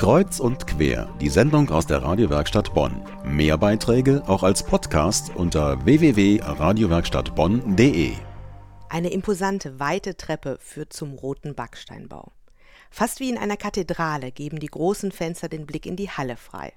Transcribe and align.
Kreuz 0.00 0.40
und 0.40 0.66
quer, 0.66 1.14
die 1.20 1.28
Sendung 1.28 1.68
aus 1.68 1.86
der 1.86 2.02
Radiowerkstatt 2.02 2.72
Bonn. 2.72 3.04
Mehr 3.22 3.58
Beiträge 3.58 4.22
auch 4.26 4.42
als 4.42 4.62
Podcast 4.62 5.30
unter 5.36 5.84
www.radiowerkstattbonn.de. 5.84 8.14
Eine 8.88 9.10
imposante, 9.10 9.78
weite 9.78 10.16
Treppe 10.16 10.56
führt 10.58 10.94
zum 10.94 11.12
roten 11.12 11.54
Backsteinbau. 11.54 12.32
Fast 12.90 13.20
wie 13.20 13.28
in 13.28 13.36
einer 13.36 13.58
Kathedrale 13.58 14.32
geben 14.32 14.58
die 14.58 14.68
großen 14.68 15.12
Fenster 15.12 15.50
den 15.50 15.66
Blick 15.66 15.84
in 15.84 15.96
die 15.96 16.08
Halle 16.08 16.38
frei. 16.38 16.72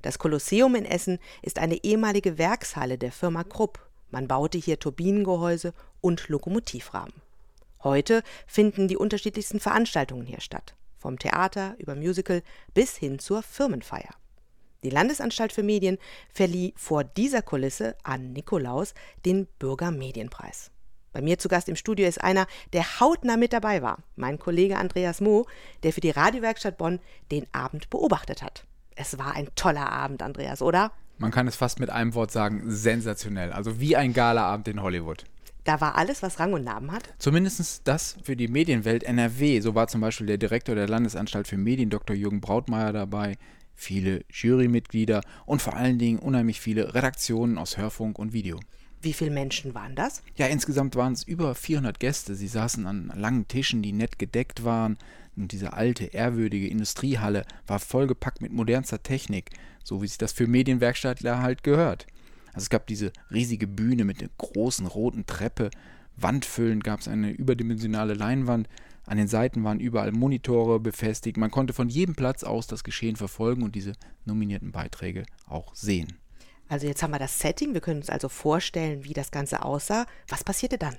Das 0.00 0.18
Kolosseum 0.18 0.74
in 0.74 0.86
Essen 0.86 1.18
ist 1.42 1.58
eine 1.58 1.84
ehemalige 1.84 2.38
Werkshalle 2.38 2.96
der 2.96 3.12
Firma 3.12 3.44
Krupp. 3.44 3.86
Man 4.10 4.28
baute 4.28 4.56
hier 4.56 4.78
Turbinengehäuse 4.78 5.74
und 6.00 6.30
Lokomotivrahmen. 6.30 7.12
Heute 7.84 8.22
finden 8.46 8.88
die 8.88 8.96
unterschiedlichsten 8.96 9.60
Veranstaltungen 9.60 10.24
hier 10.24 10.40
statt, 10.40 10.74
vom 11.02 11.18
Theater 11.18 11.74
über 11.78 11.94
Musical 11.94 12.42
bis 12.72 12.96
hin 12.96 13.18
zur 13.18 13.42
Firmenfeier. 13.42 14.14
Die 14.82 14.90
Landesanstalt 14.90 15.52
für 15.52 15.62
Medien 15.62 15.98
verlieh 16.32 16.72
vor 16.76 17.04
dieser 17.04 17.42
Kulisse 17.42 17.96
an 18.02 18.32
Nikolaus 18.32 18.94
den 19.24 19.46
Bürgermedienpreis. 19.58 20.70
Bei 21.12 21.20
mir 21.20 21.38
zu 21.38 21.48
Gast 21.48 21.68
im 21.68 21.76
Studio 21.76 22.08
ist 22.08 22.22
einer, 22.22 22.46
der 22.72 23.00
hautnah 23.00 23.36
mit 23.36 23.52
dabei 23.52 23.82
war, 23.82 23.98
mein 24.16 24.38
Kollege 24.38 24.78
Andreas 24.78 25.20
Moh, 25.20 25.46
der 25.82 25.92
für 25.92 26.00
die 26.00 26.10
Radiowerkstatt 26.10 26.78
Bonn 26.78 27.00
den 27.30 27.46
Abend 27.52 27.90
beobachtet 27.90 28.42
hat. 28.42 28.64
Es 28.96 29.18
war 29.18 29.34
ein 29.34 29.48
toller 29.54 29.92
Abend, 29.92 30.22
Andreas, 30.22 30.62
oder? 30.62 30.92
Man 31.18 31.30
kann 31.30 31.46
es 31.46 31.56
fast 31.56 31.80
mit 31.80 31.90
einem 31.90 32.14
Wort 32.14 32.30
sagen, 32.30 32.62
sensationell. 32.66 33.52
Also 33.52 33.78
wie 33.78 33.96
ein 33.96 34.12
Galaabend 34.12 34.68
in 34.68 34.82
Hollywood. 34.82 35.24
Da 35.64 35.80
war 35.80 35.96
alles, 35.96 36.22
was 36.22 36.40
Rang 36.40 36.52
und 36.52 36.64
Namen 36.64 36.90
hat? 36.90 37.14
Zumindest 37.18 37.82
das 37.84 38.16
für 38.22 38.36
die 38.36 38.48
Medienwelt 38.48 39.04
NRW. 39.04 39.60
So 39.60 39.74
war 39.74 39.86
zum 39.86 40.00
Beispiel 40.00 40.26
der 40.26 40.38
Direktor 40.38 40.74
der 40.74 40.88
Landesanstalt 40.88 41.46
für 41.46 41.56
Medien, 41.56 41.90
Dr. 41.90 42.16
Jürgen 42.16 42.40
Brautmeier, 42.40 42.92
dabei, 42.92 43.36
viele 43.74 44.24
Jurymitglieder 44.30 45.20
und 45.46 45.62
vor 45.62 45.76
allen 45.76 45.98
Dingen 45.98 46.18
unheimlich 46.18 46.60
viele 46.60 46.94
Redaktionen 46.94 47.58
aus 47.58 47.76
Hörfunk 47.76 48.18
und 48.18 48.32
Video. 48.32 48.58
Wie 49.00 49.12
viele 49.12 49.32
Menschen 49.32 49.74
waren 49.74 49.96
das? 49.96 50.22
Ja, 50.36 50.46
insgesamt 50.46 50.94
waren 50.94 51.12
es 51.12 51.24
über 51.24 51.56
400 51.56 51.98
Gäste. 51.98 52.36
Sie 52.36 52.46
saßen 52.46 52.86
an 52.86 53.12
langen 53.16 53.48
Tischen, 53.48 53.82
die 53.82 53.92
nett 53.92 54.18
gedeckt 54.18 54.64
waren. 54.64 54.96
Und 55.36 55.50
diese 55.50 55.72
alte, 55.72 56.04
ehrwürdige 56.04 56.68
Industriehalle 56.68 57.44
war 57.66 57.80
vollgepackt 57.80 58.42
mit 58.42 58.52
modernster 58.52 59.02
Technik, 59.02 59.50
so 59.82 60.02
wie 60.02 60.06
sich 60.06 60.18
das 60.18 60.32
für 60.32 60.46
Medienwerkstattler 60.46 61.42
halt 61.42 61.64
gehört. 61.64 62.06
Also 62.52 62.64
es 62.64 62.70
gab 62.70 62.86
diese 62.86 63.12
riesige 63.30 63.66
Bühne 63.66 64.04
mit 64.04 64.20
einer 64.20 64.30
großen 64.38 64.86
roten 64.86 65.26
Treppe, 65.26 65.70
wandfüllend 66.16 66.84
gab 66.84 67.00
es 67.00 67.08
eine 67.08 67.30
überdimensionale 67.30 68.14
Leinwand, 68.14 68.68
an 69.06 69.16
den 69.16 69.26
Seiten 69.26 69.64
waren 69.64 69.80
überall 69.80 70.12
Monitore 70.12 70.78
befestigt, 70.78 71.36
man 71.36 71.50
konnte 71.50 71.72
von 71.72 71.88
jedem 71.88 72.14
Platz 72.14 72.44
aus 72.44 72.66
das 72.66 72.84
Geschehen 72.84 73.16
verfolgen 73.16 73.62
und 73.62 73.74
diese 73.74 73.94
nominierten 74.24 74.70
Beiträge 74.70 75.24
auch 75.46 75.74
sehen. 75.74 76.18
Also 76.68 76.86
jetzt 76.86 77.02
haben 77.02 77.10
wir 77.10 77.18
das 77.18 77.38
Setting, 77.38 77.74
wir 77.74 77.80
können 77.80 78.00
uns 78.00 78.10
also 78.10 78.28
vorstellen, 78.28 79.04
wie 79.04 79.12
das 79.12 79.30
Ganze 79.30 79.64
aussah. 79.64 80.06
Was 80.28 80.44
passierte 80.44 80.78
dann? 80.78 80.96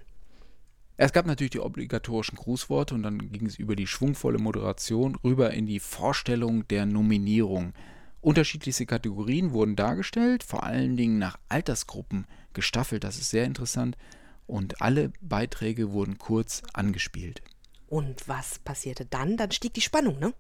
Es 0.97 1.11
gab 1.11 1.25
natürlich 1.25 1.51
die 1.51 1.59
obligatorischen 1.59 2.37
Grußworte 2.37 2.93
und 2.93 3.01
dann 3.01 3.31
ging 3.31 3.47
es 3.47 3.57
über 3.57 3.75
die 3.75 3.87
schwungvolle 3.87 4.37
Moderation 4.37 5.15
rüber 5.23 5.51
in 5.51 5.65
die 5.65 5.79
Vorstellung 5.79 6.67
der 6.67 6.85
Nominierung. 6.85 7.73
Unterschiedlichste 8.23 8.85
Kategorien 8.85 9.51
wurden 9.51 9.75
dargestellt, 9.75 10.43
vor 10.43 10.63
allen 10.63 10.95
Dingen 10.95 11.19
nach 11.19 11.37
Altersgruppen 11.49 12.25
gestaffelt, 12.53 13.03
das 13.03 13.17
ist 13.17 13.29
sehr 13.29 13.43
interessant. 13.43 13.97
Und 14.47 14.81
alle 14.81 15.11
Beiträge 15.21 15.91
wurden 15.91 16.17
kurz 16.17 16.63
angespielt. 16.71 17.41
Und 17.87 18.27
was 18.27 18.59
passierte 18.59 19.05
dann? 19.05 19.35
Dann 19.35 19.51
stieg 19.51 19.73
die 19.73 19.81
Spannung, 19.81 20.19
ne? 20.19 20.33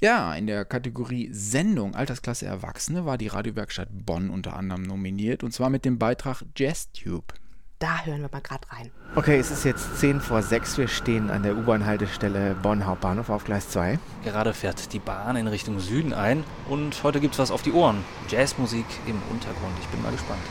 Ja, 0.00 0.34
in 0.34 0.46
der 0.46 0.64
Kategorie 0.64 1.28
Sendung 1.30 1.94
Altersklasse 1.94 2.46
Erwachsene 2.46 3.04
war 3.04 3.18
die 3.18 3.28
Radiowerkstatt 3.28 3.88
Bonn 3.92 4.30
unter 4.30 4.56
anderem 4.56 4.82
nominiert 4.82 5.44
und 5.44 5.52
zwar 5.52 5.68
mit 5.68 5.84
dem 5.84 5.98
Beitrag 5.98 6.42
JazzTube. 6.56 7.34
Da 7.80 8.04
hören 8.04 8.20
wir 8.20 8.28
mal 8.30 8.42
gerade 8.42 8.70
rein. 8.70 8.90
Okay, 9.14 9.38
es 9.38 9.50
ist 9.50 9.64
jetzt 9.64 10.00
10 10.00 10.20
vor 10.20 10.42
6. 10.42 10.76
Wir 10.76 10.86
stehen 10.86 11.30
an 11.30 11.42
der 11.42 11.56
U-Bahn-Haltestelle 11.56 12.54
Bonn 12.54 12.84
Hauptbahnhof 12.84 13.30
auf 13.30 13.44
Gleis 13.44 13.70
2. 13.70 13.98
Gerade 14.22 14.52
fährt 14.52 14.92
die 14.92 14.98
Bahn 14.98 15.34
in 15.36 15.46
Richtung 15.46 15.80
Süden 15.80 16.12
ein 16.12 16.44
und 16.68 17.02
heute 17.02 17.20
gibt's 17.20 17.38
was 17.38 17.50
auf 17.50 17.62
die 17.62 17.72
Ohren. 17.72 18.04
Jazzmusik 18.28 18.84
im 19.06 19.18
Untergrund. 19.30 19.72
Ich 19.80 19.86
bin 19.86 20.02
mal 20.02 20.12
gespannt. 20.12 20.42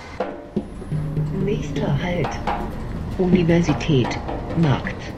Nächster 1.46 2.02
Halt. 2.02 2.30
Universität 3.20 4.08
Markt. 4.58 5.14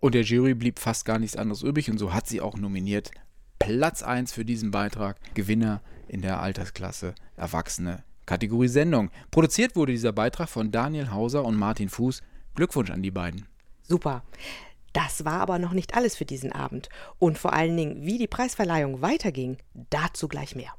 Und 0.00 0.16
der 0.16 0.22
Jury 0.22 0.54
blieb 0.54 0.80
fast 0.80 1.04
gar 1.04 1.20
nichts 1.20 1.36
anderes 1.36 1.62
übrig 1.62 1.88
und 1.92 1.98
so 1.98 2.12
hat 2.12 2.26
sie 2.26 2.40
auch 2.40 2.56
nominiert. 2.56 3.12
Platz 3.60 4.02
1 4.02 4.32
für 4.32 4.44
diesen 4.44 4.72
Beitrag. 4.72 5.16
Gewinner 5.34 5.80
in 6.08 6.22
der 6.22 6.40
Altersklasse 6.40 7.14
Erwachsene 7.36 8.02
Kategorie 8.26 8.68
Sendung. 8.68 9.10
Produziert 9.30 9.76
wurde 9.76 9.92
dieser 9.92 10.12
Beitrag 10.12 10.48
von 10.48 10.70
Daniel 10.72 11.10
Hauser 11.12 11.44
und 11.44 11.56
Martin 11.56 11.88
Fuß. 11.88 12.22
Glückwunsch 12.54 12.90
an 12.90 13.02
die 13.02 13.10
beiden. 13.10 13.46
Super. 13.82 14.24
Das 14.92 15.24
war 15.24 15.40
aber 15.40 15.58
noch 15.58 15.72
nicht 15.72 15.94
alles 15.94 16.16
für 16.16 16.24
diesen 16.24 16.52
Abend. 16.52 16.88
Und 17.18 17.38
vor 17.38 17.52
allen 17.52 17.76
Dingen, 17.76 18.04
wie 18.04 18.18
die 18.18 18.26
Preisverleihung 18.26 19.02
weiterging, 19.02 19.58
dazu 19.90 20.26
gleich 20.26 20.56
mehr. 20.56 20.72